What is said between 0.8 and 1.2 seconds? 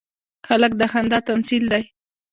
خندا